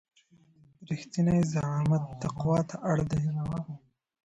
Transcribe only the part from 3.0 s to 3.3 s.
دی.